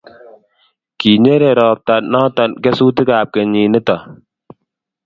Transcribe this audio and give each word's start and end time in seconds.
kinyere 0.99 1.49
robto 1.59 1.95
noto 2.11 2.43
kesutikab 2.63 3.25
kenyit 3.33 3.69
nito 3.71 3.95